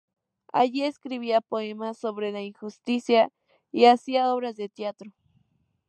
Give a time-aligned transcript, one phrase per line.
[0.51, 3.29] Allí escribía poemas sobre la injusticia
[3.71, 5.11] y hacía obras de teatro.